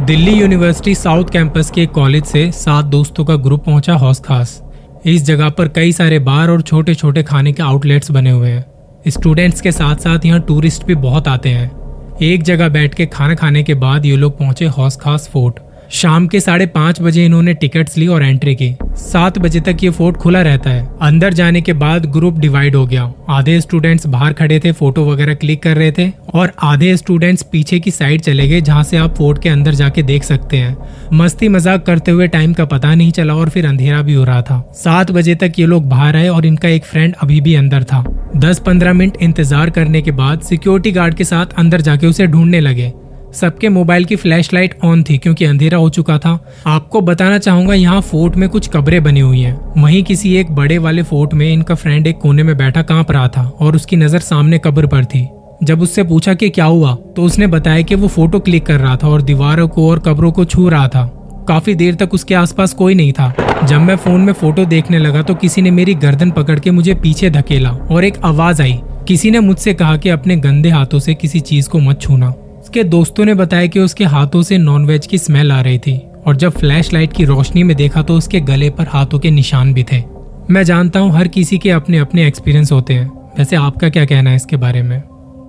[0.00, 4.62] Delhi university south campus के college से सात दोस्तों का ग्रुप पहुँचा हौस खास।
[5.06, 8.64] इस जगह पर कई सारे बार और छोटे छोटे खाने के आउटलेट्स बने हुए हैं।
[9.08, 13.34] स्टूडेंट्स के साथ साथ यहाँ टूरिस्ट भी बहुत आते हैं। एक जगह बैठ के खाना
[13.34, 15.60] खाने के बाद ये लोग पहुँचे हौस खास फोर्ट।
[15.92, 19.90] शाम के साढ़े पाँच बजे इन्होंने टिकट्स ली और एंट्री की। सात बजे तक ये
[19.90, 24.32] फोर्ट खुला रहता है। अंदर जाने के बाद ग्रुप डिवाइड हो गया। आधे स्टूडेंट्स बाहर
[24.32, 28.48] खड़े थे, फ़ोटो वगैरह क्लिक कर रहे थे और आधे स्टूडेंट्स पीछे की साइड चले
[28.48, 30.76] गए, जहाँ से आप फोर्ट के अंदर जाके देख सकते हैं।
[31.14, 34.42] मस्ती मज़ाक करते हुए टाइम का पता नहीं चला और फिर अंधेरा भी हो रहा
[34.42, 37.84] था। सात बजे तक ये लोग बाहर आए और इनका एक फ्रेंड अभी भी अंदर
[37.84, 38.04] था।
[38.38, 42.60] दस पंद्रह मिनट इंतज़ार करने के बाद सिक्योरिटी गार्ड के साथ अंदर जाके उसे ढूँढने
[42.60, 42.92] लगे।
[43.32, 48.00] सबके मोबाइल की फ्लैशलाइट ऑन थी क्योंकि अंधेरा हो चुका था। आपको बताना चाहूँगा, यहाँ
[48.00, 51.74] फोर्ट में कुछ कब्रें बनी हुई हैं। वहीं किसी एक बड़े वाले फोर्ट में इनका
[51.74, 55.28] फ्रेंड एक कोने में बैठा काँप रहा था और उसकी नज़र सामने कब्र पर थी।
[55.62, 58.96] जब उससे पूछा कि क्या हुआ तो उसने बताया कि वो फ़ोटो क्लिक कर रहा
[58.96, 61.04] था और दीवारों को और कब्रों को छू रहा था।
[61.48, 63.32] काफ़ी देर तक उसके आसपास कोई नहीं था।
[63.64, 66.94] जब मैं फ़ोन में फ़ोटो देखने लगा तो किसी ने मेरी गर्दन पकड़ के मुझे
[66.94, 71.14] पीछे धकेला और एक आवाज़ आई। किसी ने मुझसे कहा कि अपने गंदे हाथों से
[71.14, 72.32] किसी चीज़ को मत छूना।
[72.70, 76.36] उसके दोस्तों ने बताया कि उसके हाथों से नॉनवेज की स्मेल आ रही थी और
[76.36, 80.02] जब फ्लैशलाइट की रोशनी में देखा तो उसके गले पर हाथों के निशान भी थे।
[80.50, 84.30] मैं जानता हूँ हर किसी के अपने अपने एक्सपीरियंस होते हैं। वैसे आपका क्या कहना
[84.30, 85.02] है इसके बारे में?